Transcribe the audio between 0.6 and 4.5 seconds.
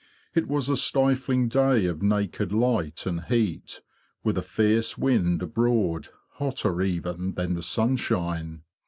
a stifling day of naked light and heat, with a